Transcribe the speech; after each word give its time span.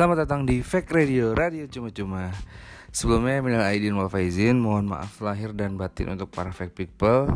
Selamat 0.00 0.24
datang 0.24 0.48
di 0.48 0.64
Fake 0.64 0.96
Radio, 0.96 1.36
radio 1.36 1.68
cuma-cuma. 1.68 2.32
Sebelumnya 2.88 3.44
minal 3.44 3.68
aidin 3.68 3.92
wal 3.92 4.08
faizin 4.08 4.56
Mohon 4.56 4.96
maaf 4.96 5.20
lahir 5.20 5.52
dan 5.52 5.76
batin 5.76 6.08
untuk 6.08 6.32
para 6.32 6.56
fake 6.56 6.72
people. 6.72 7.28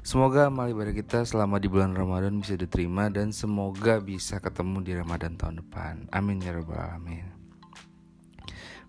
Semoga 0.00 0.48
amal 0.48 0.72
ibadah 0.72 0.96
kita 0.96 1.28
selama 1.28 1.60
di 1.60 1.68
bulan 1.68 1.92
Ramadan 1.92 2.40
bisa 2.40 2.56
diterima 2.56 3.12
Dan 3.12 3.36
semoga 3.36 4.00
bisa 4.00 4.40
ketemu 4.40 4.80
di 4.80 4.96
Ramadan 4.96 5.36
tahun 5.36 5.60
depan. 5.60 6.08
Amin 6.08 6.40
ya 6.40 6.56
rabbal 6.56 6.80
alamin. 6.80 7.28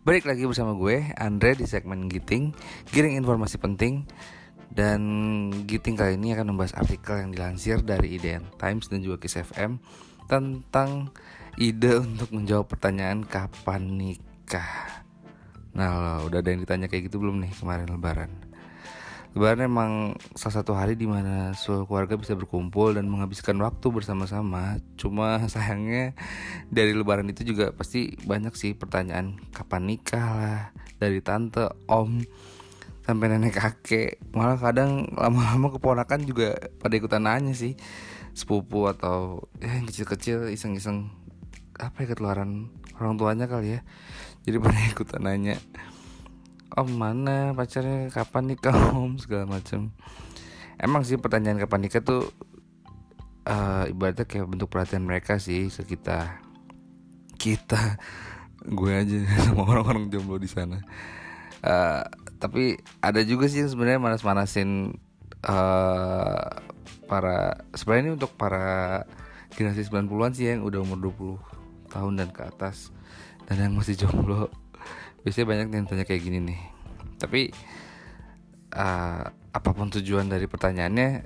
Balik 0.07 0.23
lagi 0.23 0.47
bersama 0.47 0.71
gue, 0.79 1.11
Andre 1.19 1.59
di 1.59 1.67
segmen 1.67 2.07
Giting. 2.07 2.55
Giring 2.87 3.19
informasi 3.19 3.59
penting. 3.59 4.07
Dan 4.71 5.03
Giting 5.67 5.99
kali 5.99 6.15
ini 6.15 6.39
akan 6.39 6.55
membahas 6.55 6.71
artikel 6.71 7.19
yang 7.19 7.35
dilansir 7.35 7.83
dari 7.83 8.15
IDN 8.15 8.55
Times 8.55 8.87
dan 8.87 9.03
juga 9.03 9.19
Kiss 9.19 9.35
FM 9.35 9.75
tentang 10.31 11.11
ide 11.57 12.03
untuk 12.03 12.29
menjawab 12.35 12.69
pertanyaan 12.69 13.25
kapan 13.25 13.97
nikah. 13.97 15.05
Nah, 15.73 15.89
lo, 15.95 16.29
udah 16.29 16.43
ada 16.43 16.49
yang 16.49 16.61
ditanya 16.61 16.85
kayak 16.91 17.09
gitu 17.09 17.21
belum 17.21 17.39
nih 17.41 17.53
kemarin 17.55 17.89
lebaran? 17.89 18.31
Lebaran 19.37 19.61
emang 19.61 19.91
salah 20.33 20.61
satu 20.61 20.73
hari 20.73 20.97
di 20.97 21.05
mana 21.05 21.53
seluruh 21.53 21.85
keluarga 21.85 22.17
bisa 22.17 22.33
berkumpul 22.33 22.97
dan 22.97 23.05
menghabiskan 23.05 23.55
waktu 23.61 23.87
bersama-sama. 23.93 24.81
Cuma 24.97 25.41
sayangnya 25.53 26.17
dari 26.73 26.97
lebaran 26.97 27.29
itu 27.29 27.45
juga 27.45 27.71
pasti 27.71 28.17
banyak 28.25 28.53
sih 28.57 28.73
pertanyaan 28.73 29.37
kapan 29.53 29.85
nikah 29.85 30.27
lah 30.33 30.61
dari 30.97 31.21
tante, 31.21 31.69
om, 31.85 32.25
sampai 33.09 33.25
nenek 33.25 33.57
kakek 33.57 34.21
malah 34.37 34.61
kadang 34.61 35.09
lama-lama 35.17 35.73
keponakan 35.73 36.29
juga 36.29 36.53
pada 36.77 36.93
ikutan 36.93 37.25
nanya 37.25 37.57
sih 37.57 37.73
sepupu 38.37 38.85
atau 38.85 39.49
ya 39.57 39.81
yang 39.81 39.89
kecil-kecil 39.89 40.53
iseng-iseng 40.53 41.09
apa 41.79 42.03
ya 42.03 42.11
ketularan 42.11 42.67
orang 42.99 43.15
tuanya 43.15 43.47
kali 43.47 43.79
ya. 43.79 43.81
Jadi 44.43 44.57
pada 44.63 44.79
ikutan 44.91 45.23
nanya 45.23 45.55
om 46.75 46.89
mana 46.91 47.55
pacarnya? 47.55 48.11
Kapan 48.11 48.53
nikah 48.53 48.75
om? 48.93 49.15
Segala 49.23 49.47
macam 49.47 49.95
emang 50.79 51.03
sih 51.07 51.19
pertanyaan 51.19 51.59
kapan 51.59 51.87
nikah 51.87 52.03
tuh 52.03 52.31
uh, 53.47 53.83
ibaratnya 53.87 54.27
kayak 54.27 54.47
bentuk 54.47 54.67
perhatian 54.71 55.07
mereka 55.07 55.39
sih 55.39 55.71
ke 55.71 55.95
kita. 55.95 56.43
Kita 57.39 57.97
gue 58.77 58.91
aja 58.91 59.17
sama 59.47 59.63
orang-orang 59.63 60.11
jomblo 60.11 60.35
di 60.35 60.51
sana. 60.51 60.83
Uh, 61.59 62.03
tapi 62.39 62.79
ada 63.03 63.19
juga 63.27 63.51
sih 63.51 63.63
yang 63.63 63.71
sebenarnya 63.71 63.99
manas-manasin 63.99 64.95
uh, 65.43 66.47
para 67.09 67.67
sebenarnya 67.75 68.03
ini 68.07 68.11
untuk 68.15 68.31
para 68.39 69.03
generasi 69.57 69.83
90-an 69.91 70.31
sih 70.31 70.47
yang 70.47 70.63
udah 70.63 70.79
umur 70.79 71.11
20 71.11 71.48
tahun 71.89 72.21
dan 72.21 72.29
ke 72.29 72.41
atas 72.45 72.93
dan 73.49 73.65
yang 73.65 73.73
masih 73.73 73.97
jomblo 73.97 74.47
biasanya 75.25 75.47
banyak 75.49 75.67
yang 75.73 75.85
tanya 75.89 76.05
kayak 76.05 76.21
gini 76.23 76.39
nih 76.39 76.61
tapi 77.19 77.51
uh, 78.77 79.23
apa 79.29 79.69
pun 79.73 79.89
tujuan 79.89 80.29
dari 80.29 80.45
pertanyaannya 80.45 81.25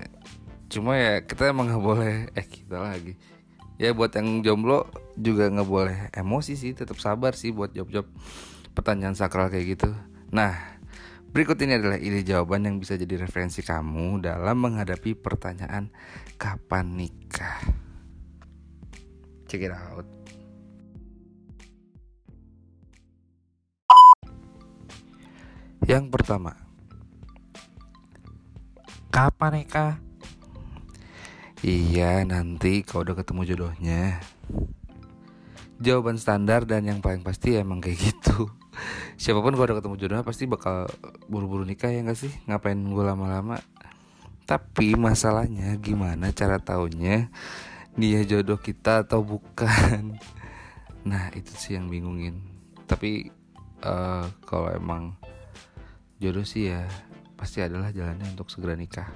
cuma 0.71 0.97
ya 0.97 1.21
kita 1.21 1.53
emang 1.53 1.69
nggak 1.69 1.83
boleh 1.83 2.15
eh 2.33 2.47
kita 2.47 2.81
lagi 2.81 3.13
ya 3.77 3.93
buat 3.93 4.15
yang 4.15 4.41
jomblo 4.41 4.89
juga 5.19 5.51
nggak 5.51 5.69
boleh 5.69 5.97
emosi 6.15 6.57
sih 6.57 6.71
tetap 6.73 6.97
sabar 6.97 7.37
sih 7.37 7.53
buat 7.53 7.75
jawab-jawab 7.75 8.09
pertanyaan 8.73 9.13
sakral 9.13 9.53
kayak 9.53 9.77
gitu 9.77 9.93
nah 10.33 10.73
Berikut 11.33 11.57
ini 11.65 11.81
adalah 11.81 11.97
ide 11.97 12.21
jawaban 12.21 12.69
yang 12.69 12.77
bisa 12.77 12.93
jadi 12.93 13.25
referensi 13.25 13.65
kamu 13.65 14.21
dalam 14.21 14.53
menghadapi 14.53 15.17
pertanyaan 15.17 15.89
kapan 16.37 16.93
nikah. 16.93 17.57
Check 19.49 19.65
it 19.65 19.73
out. 19.73 20.22
Yang 25.83 26.15
pertama, 26.15 26.55
kapan 29.11 29.51
nikah? 29.59 29.99
Iya, 31.59 32.23
nanti 32.23 32.87
kalau 32.87 33.03
udah 33.03 33.19
ketemu 33.19 33.41
jodohnya. 33.51 34.23
Jawaban 35.83 36.15
standar 36.15 36.63
dan 36.63 36.87
yang 36.87 37.03
paling 37.03 37.19
pasti 37.19 37.59
emang 37.59 37.83
kayak 37.83 37.99
gitu. 37.99 38.47
Siapa 39.19 39.43
pun 39.43 39.51
kalau 39.59 39.67
udah 39.67 39.77
ketemu 39.83 39.95
jodohnya 39.99 40.23
pasti 40.23 40.47
bakal 40.47 40.87
buru-buru 41.27 41.67
nikah 41.67 41.91
ya 41.91 41.99
gak 42.07 42.15
sih? 42.15 42.31
Ngapain 42.47 42.79
gue 42.79 43.03
lama-lama? 43.03 43.59
Tapi 44.47 44.95
masalahnya 44.95 45.75
gimana 45.83 46.31
cara 46.31 46.63
taunya 46.63 47.27
dia 47.99 48.23
jodoh 48.23 48.59
kita 48.59 49.03
atau 49.03 49.19
bukan? 49.19 50.15
Nah 51.03 51.27
itu 51.35 51.51
sih 51.59 51.75
yang 51.75 51.91
bingungin. 51.91 52.39
Tapi 52.87 53.27
uh, 53.83 54.23
kalau 54.47 54.71
emang 54.71 55.19
jodoh 56.23 56.47
sih 56.47 56.71
ya 56.71 56.87
pasti 57.35 57.59
adalah 57.59 57.91
jalannya 57.91 58.31
untuk 58.31 58.47
segera 58.47 58.79
nikah 58.79 59.11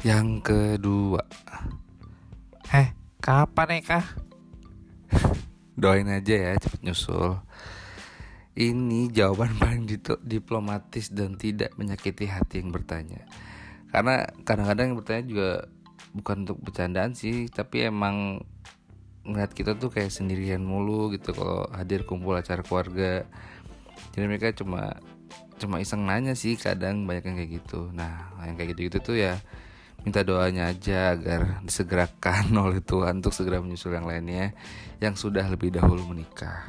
yang 0.00 0.40
kedua 0.40 1.20
heh 2.72 2.96
Kapan 3.26 3.82
nikah? 3.82 4.06
Doain 5.82 6.06
aja 6.06 6.30
ya 6.30 6.54
cepet 6.62 6.86
nyusul. 6.86 7.42
Ini 8.54 9.10
jawaban 9.10 9.56
paling 9.60 9.90
diplomatis 10.22 11.10
dan 11.10 11.34
tidak 11.34 11.74
menyakiti 11.74 12.30
hati 12.30 12.62
yang 12.62 12.70
bertanya. 12.70 13.26
Karena 13.90 14.30
kadang-kadang 14.46 14.94
yang 14.94 14.98
bertanya 15.02 15.24
juga 15.26 15.50
bukan 16.14 16.46
untuk 16.46 16.62
bercandaan 16.62 17.18
sih, 17.18 17.50
tapi 17.50 17.82
emang 17.82 18.46
ngeliat 19.26 19.52
kita 19.52 19.74
tuh 19.74 19.90
kayak 19.90 20.14
sendirian 20.14 20.62
mulu 20.62 21.10
gitu 21.10 21.34
kalau 21.34 21.66
hadir 21.74 22.06
kumpul 22.06 22.38
acara 22.38 22.62
keluarga. 22.62 23.26
Jadi 24.14 24.24
mereka 24.30 24.54
cuma 24.54 24.96
cuma 25.56 25.80
iseng 25.82 26.04
nanya 26.04 26.36
sih 26.36 26.54
kadang 26.54 27.04
banyak 27.04 27.26
yang 27.26 27.36
kayak 27.36 27.52
gitu. 27.62 27.90
Nah, 27.90 28.30
yang 28.46 28.54
kayak 28.54 28.78
gitu-gitu 28.78 28.98
tuh 29.02 29.16
ya 29.18 29.34
minta 30.06 30.22
doanya 30.22 30.70
aja 30.70 31.18
agar 31.18 31.58
disegerakan 31.66 32.54
oleh 32.64 32.78
Tuhan 32.78 33.18
untuk 33.18 33.34
segera 33.34 33.58
menyusul 33.58 33.98
yang 33.98 34.06
lainnya 34.06 34.54
yang 35.02 35.18
sudah 35.18 35.42
lebih 35.50 35.74
dahulu 35.74 36.14
menikah. 36.14 36.62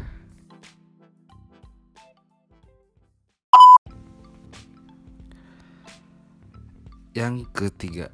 Yang 7.17 7.49
ketiga, 7.49 8.13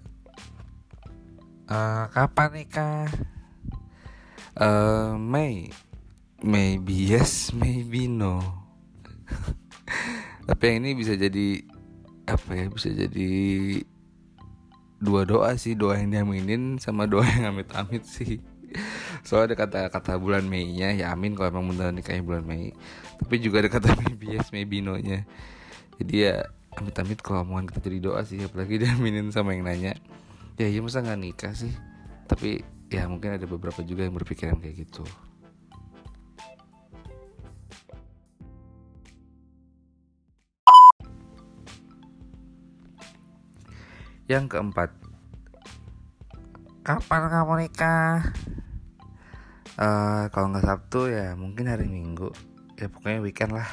uh, 1.67 2.07
kapan 2.07 2.49
nikah? 2.55 3.32
Uh, 4.53 5.17
May, 5.17 5.73
maybe 6.41 6.93
yes, 6.93 7.49
maybe 7.57 8.05
no. 8.05 8.41
Tapi 10.43 10.61
yang 10.67 10.77
ini 10.83 10.99
bisa 10.99 11.17
jadi 11.17 11.63
apa 12.27 12.51
ya? 12.53 12.65
Bisa 12.69 12.93
jadi 12.93 13.31
dua 15.03 15.27
doa 15.27 15.51
sih 15.59 15.75
doa 15.75 15.99
yang 15.99 16.15
diaminin 16.15 16.79
sama 16.79 17.03
doa 17.03 17.27
yang 17.27 17.51
amit-amit 17.51 18.07
sih 18.07 18.39
soalnya 19.21 19.53
ada 19.53 19.55
kata-kata 19.67 20.15
bulan 20.15 20.47
Mei 20.47 20.71
nya 20.71 20.95
ya 20.95 21.11
amin 21.13 21.35
kalau 21.35 21.53
emang 21.53 21.75
beneran 21.75 21.99
nikahnya 21.99 22.23
bulan 22.23 22.43
Mei 22.47 22.71
tapi 23.19 23.35
juga 23.43 23.61
ada 23.61 23.69
kata 23.69 23.93
maybe 24.01 24.39
yes 24.39 24.49
maybe 24.55 24.79
no 24.79 24.95
nya 24.95 25.27
jadi 25.99 26.15
ya 26.15 26.35
amit-amit 26.79 27.21
kalau 27.21 27.45
omongan 27.45 27.69
kita 27.69 27.79
jadi 27.85 27.99
doa 28.01 28.21
sih 28.25 28.41
apalagi 28.41 28.79
diaminin 28.81 29.29
sama 29.29 29.53
yang 29.53 29.67
nanya 29.67 29.93
ya 30.57 30.67
iya 30.71 30.79
masa 30.79 31.03
nggak 31.03 31.19
nikah 31.19 31.53
sih 31.53 31.71
tapi 32.25 32.63
ya 32.93 33.09
mungkin 33.09 33.41
ada 33.41 33.49
beberapa 33.49 33.81
juga 33.81 34.05
yang 34.05 34.13
berpikiran 34.13 34.61
kayak 34.61 34.85
gitu 34.85 35.01
Yang 44.23 44.55
keempat, 44.55 44.89
kapan 46.79 47.21
kamu 47.27 47.53
nikah? 47.67 48.31
Uh, 49.75 50.31
kalau 50.31 50.47
nggak 50.47 50.63
Sabtu 50.63 51.11
ya 51.11 51.35
mungkin 51.35 51.67
hari 51.67 51.91
Minggu. 51.91 52.31
Ya 52.79 52.87
pokoknya 52.87 53.19
weekend 53.19 53.51
lah. 53.51 53.67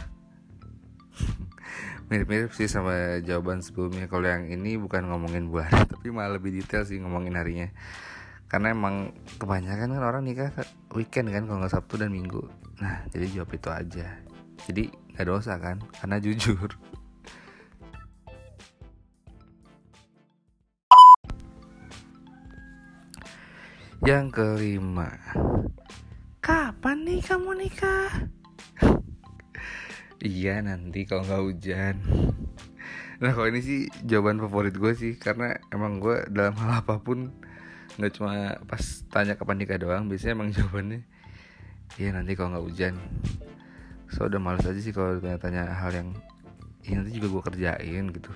Mirip-mirip 2.11 2.51
sih 2.51 2.67
sama 2.67 3.23
jawaban 3.23 3.63
sebelumnya. 3.63 4.11
Kalau 4.11 4.27
yang 4.27 4.51
ini 4.51 4.75
bukan 4.75 5.07
ngomongin 5.07 5.55
bulan, 5.55 5.71
tapi 5.95 6.11
malah 6.11 6.35
lebih 6.35 6.51
detail 6.51 6.83
sih 6.83 6.99
ngomongin 6.99 7.39
harinya. 7.39 7.71
Karena 8.51 8.75
emang 8.75 9.15
kebanyakan 9.39 9.95
kan 9.95 10.03
orang 10.03 10.27
nikah 10.27 10.51
weekend 10.91 11.31
kan 11.31 11.47
kalau 11.47 11.63
nggak 11.63 11.71
Sabtu 11.71 12.03
dan 12.03 12.11
Minggu. 12.11 12.43
Nah 12.83 13.07
jadi 13.15 13.39
jawab 13.39 13.55
itu 13.55 13.71
aja. 13.71 14.07
Jadi 14.67 14.91
nggak 15.15 15.27
dosa 15.31 15.55
kan? 15.63 15.79
Karena 16.03 16.19
jujur. 16.19 16.75
Yang 24.01 24.33
kelima 24.33 25.13
Kapan 26.41 27.05
nih 27.05 27.21
kamu 27.21 27.53
nikah? 27.53 28.33
iya 30.25 30.65
nanti 30.65 31.05
kalau 31.05 31.29
nggak 31.29 31.45
hujan 31.45 31.97
Nah 33.21 33.37
kalau 33.37 33.53
ini 33.53 33.61
sih 33.61 33.93
jawaban 34.09 34.41
favorit 34.41 34.73
gue 34.73 34.97
sih 34.97 35.21
Karena 35.21 35.53
emang 35.69 36.01
gue 36.01 36.17
dalam 36.33 36.57
hal 36.57 36.81
apa 36.81 36.97
pun 37.05 37.29
nggak 37.99 38.13
cuma 38.15 38.61
pas 38.69 38.83
tanya 39.11 39.35
kapan 39.35 39.57
nikah 39.63 39.79
doang 39.81 40.07
biasanya 40.07 40.39
emang 40.39 40.51
jawabannya 40.57 41.03
iya 41.99 42.15
nanti 42.15 42.39
kalau 42.39 42.55
nggak 42.55 42.67
hujan. 42.71 42.95
So 44.11 44.27
udah 44.27 44.43
males 44.43 44.67
aja 44.67 44.79
sih 44.79 44.95
kalau 44.95 45.19
tanya-tanya 45.19 45.71
hal 45.71 45.91
yang 45.95 46.09
ya 46.83 46.99
nanti 46.99 47.15
juga 47.15 47.27
gue 47.31 47.43
kerjain 47.51 48.05
gitu. 48.15 48.31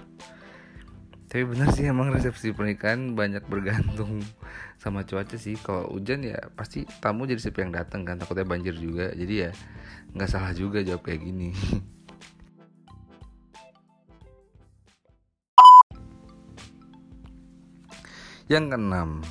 Tapi 1.31 1.43
bener 1.51 1.67
sih 1.75 1.83
emang 1.91 2.15
resepsi 2.15 2.55
pernikahan 2.55 3.19
banyak 3.19 3.43
bergantung 3.51 4.23
sama 4.83 5.03
cuaca 5.03 5.35
sih. 5.35 5.59
Kalau 5.59 5.91
hujan 5.91 6.23
ya 6.23 6.39
pasti 6.55 6.87
tamu 7.03 7.27
jadi 7.27 7.43
sepi 7.43 7.67
yang 7.67 7.75
datang 7.75 8.07
kan 8.07 8.19
takutnya 8.19 8.47
banjir 8.47 8.75
juga. 8.79 9.11
Jadi 9.15 9.35
ya 9.47 9.51
nggak 10.15 10.31
salah 10.31 10.55
juga 10.55 10.83
jawab 10.83 11.03
kayak 11.03 11.23
gini. 11.27 11.51
Yang 18.45 18.77
keenam 18.77 19.25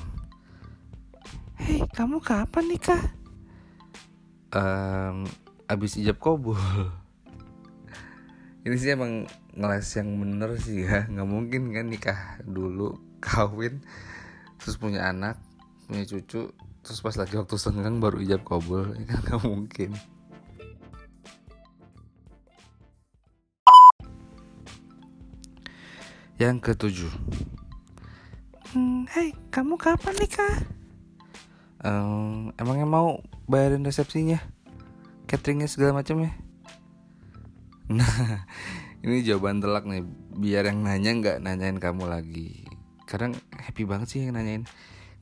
hei 1.63 1.79
kamu 1.95 2.19
kapan 2.19 2.65
nikah? 2.67 3.03
Um, 4.51 5.23
abis 5.71 5.95
ijab 5.95 6.19
kobul 6.19 6.59
ini 8.63 8.79
sih 8.79 8.95
emang 8.95 9.27
ngeles 9.55 9.91
yang 9.99 10.15
bener 10.19 10.55
sih 10.55 10.87
ya. 10.87 11.03
Nggak 11.07 11.27
mungkin 11.27 11.61
kan 11.75 11.87
nikah 11.91 12.19
dulu 12.47 12.95
kawin 13.19 13.83
terus 14.59 14.79
punya 14.79 15.11
anak 15.11 15.35
punya 15.87 16.07
cucu 16.07 16.51
terus 16.83 16.99
pas 17.03 17.15
lagi 17.19 17.35
waktu 17.35 17.55
senggang 17.59 17.99
baru 17.99 18.23
ijab 18.23 18.43
kabul. 18.47 18.95
Ini 18.95 19.03
kan 19.07 19.19
nggak 19.23 19.41
mungkin. 19.43 19.91
Yang 26.39 26.57
ketujuh. 26.71 27.13
Hmm, 28.71 29.07
Hei 29.11 29.35
kamu 29.51 29.75
kapan 29.75 30.15
nikah 30.19 30.72
um, 31.83 32.55
emangnya 32.57 32.87
mau 32.87 33.19
bayarin 33.45 33.83
resepsinya 33.83 34.39
cateringnya 35.27 35.67
segala 35.67 36.03
macam 36.03 36.23
ya 36.23 36.31
Nah, 37.91 38.07
ini 39.05 39.25
jawaban 39.25 39.59
telak 39.59 39.83
nih. 39.83 40.03
Biar 40.33 40.63
yang 40.71 40.81
nanya 40.81 41.11
nggak 41.13 41.37
nanyain 41.43 41.77
kamu 41.77 42.07
lagi. 42.07 42.63
Kadang 43.03 43.35
happy 43.53 43.83
banget 43.83 44.07
sih 44.09 44.19
yang 44.23 44.39
nanyain 44.39 44.63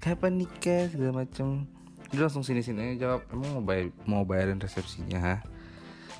kapan 0.02 0.38
nikah 0.38 0.90
segala 0.90 1.26
macem. 1.26 1.66
Udah 2.12 2.28
langsung 2.28 2.46
sini 2.46 2.62
sini 2.62 2.94
aja 2.94 3.10
jawab. 3.10 3.22
Emang 3.34 3.50
mau 3.60 3.64
bayar 3.66 3.86
mau 4.06 4.24
bayarin 4.24 4.62
resepsinya? 4.62 5.20
Ha? 5.20 5.36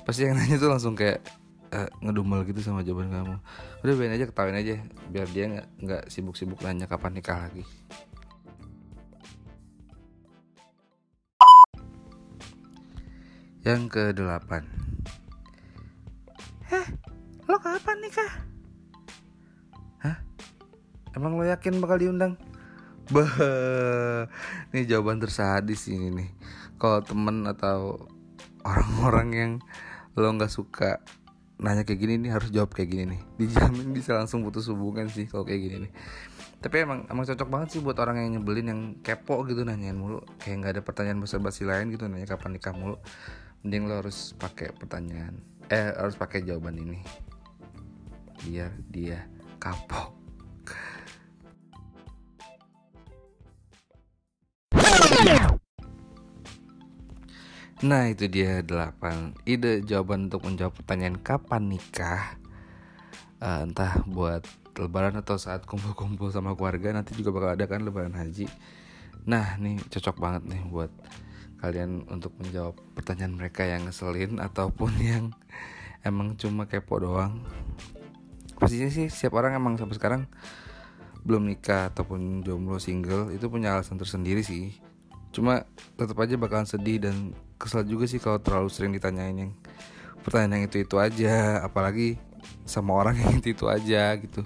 Pasti 0.02 0.26
yang 0.26 0.36
nanya 0.38 0.58
tuh 0.58 0.70
langsung 0.70 0.98
kayak 0.98 1.22
uh, 1.70 1.88
ngedumel 2.02 2.42
gitu 2.46 2.58
sama 2.62 2.82
jawaban 2.82 3.10
kamu. 3.14 3.36
Udah 3.86 3.94
biarin 3.94 4.16
aja 4.18 4.26
ketawain 4.26 4.58
aja 4.58 4.76
biar 5.08 5.28
dia 5.30 5.44
nggak 5.46 5.68
nggak 5.82 6.02
sibuk-sibuk 6.10 6.58
nanya 6.66 6.90
kapan 6.90 7.14
nikah 7.14 7.38
lagi. 7.48 7.62
Yang 13.62 13.82
ke 13.94 14.04
delapan 14.10 14.66
Eh, 16.72 16.86
lo 17.46 17.60
kapan 17.60 18.00
nikah? 18.00 18.32
Hah? 20.00 20.16
Emang 21.12 21.36
lo 21.36 21.44
yakin 21.44 21.84
bakal 21.84 22.00
diundang? 22.00 22.40
Bah, 23.12 23.28
ini 24.72 24.88
jawaban 24.88 25.20
tersadis 25.20 25.84
ini 25.92 26.08
nih. 26.08 26.30
Kalau 26.80 27.04
temen 27.04 27.44
atau 27.44 28.08
orang-orang 28.64 29.28
yang 29.36 29.52
lo 30.16 30.32
nggak 30.32 30.48
suka 30.48 31.04
nanya 31.62 31.86
kayak 31.86 32.00
gini 32.02 32.14
nih 32.18 32.32
harus 32.34 32.48
jawab 32.50 32.72
kayak 32.72 32.88
gini 32.88 33.04
nih. 33.14 33.20
Dijamin 33.36 33.92
bisa 33.92 34.16
langsung 34.16 34.42
putus 34.42 34.66
hubungan 34.72 35.06
sih 35.12 35.28
kalau 35.28 35.44
kayak 35.44 35.60
gini 35.60 35.76
nih. 35.86 35.92
Tapi 36.62 36.88
emang 36.88 37.04
emang 37.10 37.26
cocok 37.26 37.48
banget 37.52 37.68
sih 37.76 37.80
buat 37.84 37.98
orang 38.00 38.22
yang 38.22 38.40
nyebelin 38.40 38.66
yang 38.70 38.80
kepo 39.02 39.44
gitu 39.44 39.66
nanyain 39.66 39.98
mulu 39.98 40.22
kayak 40.40 40.62
nggak 40.62 40.72
ada 40.78 40.82
pertanyaan 40.82 41.18
basa-basi 41.20 41.66
lain 41.66 41.90
gitu 41.92 42.08
nanya 42.08 42.26
kapan 42.26 42.56
nikah 42.56 42.72
mulu. 42.74 42.96
Mending 43.62 43.86
lo 43.86 44.02
harus 44.02 44.34
pakai 44.34 44.74
pertanyaan. 44.74 45.38
Eh 45.70 45.94
harus 45.94 46.18
pakai 46.18 46.42
jawaban 46.42 46.74
ini. 46.82 46.98
Biar 48.42 48.74
dia 48.90 49.22
kapok. 49.62 50.22
Nah 57.82 58.06
itu 58.06 58.30
dia 58.30 58.62
delapan 58.62 59.34
ide 59.42 59.82
jawaban 59.82 60.30
untuk 60.30 60.46
menjawab 60.46 60.70
pertanyaan 60.82 61.18
kapan 61.18 61.66
nikah? 61.66 62.38
Uh, 63.42 63.66
Entah 63.66 64.06
buat 64.06 64.46
lebaran 64.78 65.18
atau 65.18 65.34
saat 65.34 65.66
kumpul-kumpul 65.66 66.30
sama 66.30 66.54
keluarga 66.54 66.94
Nanti 66.94 67.18
juga 67.18 67.34
bakal 67.34 67.50
ada 67.58 67.66
kan 67.66 67.82
lebaran 67.82 68.14
haji. 68.14 68.46
Nah 69.26 69.58
nih 69.58 69.82
cocok 69.86 70.16
banget 70.18 70.42
nih 70.50 70.62
buat 70.70 70.90
kalian 71.62 72.02
untuk 72.10 72.34
menjawab 72.42 72.74
pertanyaan 72.98 73.38
mereka 73.38 73.62
yang 73.62 73.86
ngeselin 73.86 74.42
ataupun 74.42 74.90
yang 74.98 75.30
emang 76.02 76.34
cuma 76.34 76.66
kepo 76.66 76.98
doang. 76.98 77.46
Pastinya 78.58 78.90
sih 78.90 79.06
siap 79.06 79.38
orang 79.38 79.54
emang 79.54 79.78
sampai 79.78 79.94
sekarang 79.94 80.22
belum 81.22 81.46
nikah 81.46 81.94
ataupun 81.94 82.42
jomblo 82.42 82.82
single 82.82 83.30
itu 83.30 83.46
punya 83.46 83.78
alasan 83.78 83.94
tersendiri 83.94 84.42
sih. 84.42 84.74
Cuma 85.30 85.62
tetap 85.94 86.18
aja 86.18 86.34
bakalan 86.34 86.66
sedih 86.66 86.98
dan 86.98 87.30
kesel 87.56 87.86
juga 87.86 88.10
sih 88.10 88.18
kalau 88.18 88.42
terlalu 88.42 88.68
sering 88.68 88.90
ditanyain 88.90 89.34
yang 89.38 89.52
pertanyaan 90.26 90.58
yang 90.58 90.64
itu 90.66 90.82
itu 90.82 90.98
aja. 90.98 91.62
Apalagi 91.62 92.18
sama 92.66 92.98
orang 92.98 93.22
yang 93.22 93.38
itu 93.38 93.54
itu 93.54 93.70
aja 93.70 94.18
gitu. 94.18 94.42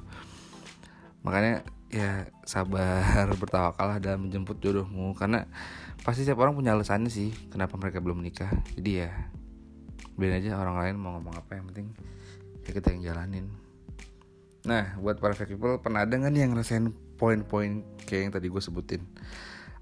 Makanya 1.25 1.65
ya 1.89 2.29
sabar 2.45 3.25
bertawakallah 3.41 3.99
dalam 4.05 4.29
menjemput 4.29 4.61
jodohmu. 4.61 5.17
Karena 5.17 5.49
pasti 6.07 6.23
setiap 6.23 6.39
orang 6.39 6.55
punya 6.55 6.71
alasannya 6.71 7.11
sih 7.11 7.35
kenapa 7.51 7.75
mereka 7.75 7.99
belum 7.99 8.23
menikah. 8.23 8.47
Jadi 8.79 9.03
ya 9.03 9.11
biarin 10.15 10.39
aja 10.39 10.55
orang 10.55 10.79
lain 10.79 10.95
mau 11.03 11.19
ngomong 11.19 11.35
apa 11.35 11.59
yang 11.59 11.67
penting 11.75 11.91
ya 12.63 12.71
kita 12.71 12.95
yang 12.95 13.03
jalanin. 13.11 13.51
Nah 14.63 14.95
buat 15.03 15.19
para 15.19 15.35
fake 15.35 15.59
people 15.59 15.83
pernah 15.83 16.07
ada 16.07 16.15
nggak 16.15 16.31
nih 16.31 16.47
yang 16.47 16.55
ngerasain 16.55 16.95
poin-poin 17.19 17.83
kayak 18.07 18.23
yang 18.23 18.33
tadi 18.39 18.47
gue 18.47 18.63
sebutin? 18.63 19.03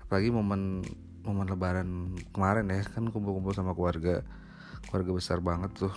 Apalagi 0.00 0.32
momen 0.32 0.80
momen 1.28 1.44
lebaran 1.44 2.16
kemarin 2.32 2.72
ya 2.72 2.80
kan 2.88 3.04
kumpul-kumpul 3.12 3.52
sama 3.52 3.76
keluarga 3.76 4.24
keluarga 4.88 5.12
besar 5.12 5.44
banget 5.44 5.76
tuh. 5.76 5.92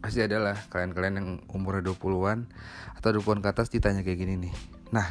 Pasti 0.00 0.24
adalah 0.24 0.56
kalian-kalian 0.72 1.14
yang 1.20 1.28
umurnya 1.52 1.84
20-an 1.84 2.48
atau 2.96 3.08
20-an 3.12 3.44
ke 3.44 3.48
atas 3.52 3.68
ditanya 3.68 4.00
kayak 4.00 4.24
gini 4.24 4.48
nih. 4.48 4.54
Nah, 4.88 5.04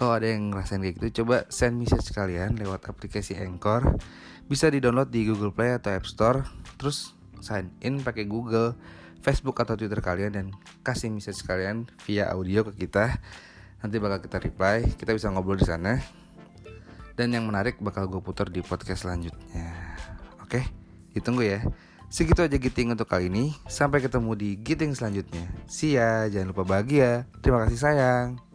kalau 0.00 0.16
ada 0.16 0.32
yang 0.32 0.48
ngerasain 0.48 0.80
kayak 0.80 0.96
gitu, 0.96 1.20
coba 1.20 1.44
send 1.52 1.76
message 1.76 2.16
kalian 2.16 2.56
lewat 2.56 2.88
aplikasi 2.88 3.36
Anchor. 3.36 4.00
Bisa 4.48 4.72
di-download 4.72 5.12
di 5.12 5.28
Google 5.28 5.52
Play 5.52 5.76
atau 5.76 5.92
App 5.92 6.08
Store. 6.08 6.48
Terus 6.80 7.12
sign 7.44 7.68
in 7.84 8.00
pakai 8.00 8.24
Google, 8.24 8.72
Facebook 9.20 9.60
atau 9.60 9.76
Twitter 9.76 10.00
kalian 10.00 10.32
dan 10.32 10.46
kasih 10.80 11.12
message 11.12 11.44
kalian 11.44 11.84
via 12.08 12.32
audio 12.32 12.64
ke 12.64 12.88
kita. 12.88 13.20
Nanti 13.84 14.00
bakal 14.00 14.24
kita 14.24 14.40
reply, 14.40 14.88
kita 14.96 15.12
bisa 15.12 15.28
ngobrol 15.28 15.60
di 15.60 15.68
sana. 15.68 16.00
Dan 17.12 17.36
yang 17.36 17.44
menarik 17.44 17.76
bakal 17.84 18.08
gue 18.08 18.24
putar 18.24 18.48
di 18.48 18.64
podcast 18.64 19.04
selanjutnya. 19.04 20.00
Oke, 20.40 20.64
ditunggu 21.12 21.44
ya. 21.44 21.60
Segitu 22.08 22.40
aja 22.40 22.56
giting 22.56 22.96
untuk 22.96 23.04
kali 23.04 23.28
ini. 23.28 23.52
Sampai 23.68 24.00
ketemu 24.00 24.32
di 24.32 24.56
giting 24.56 24.96
selanjutnya. 24.96 25.44
See 25.68 26.00
ya, 26.00 26.24
jangan 26.32 26.56
lupa 26.56 26.64
bahagia. 26.64 27.28
Terima 27.44 27.68
kasih 27.68 27.76
sayang. 27.76 28.49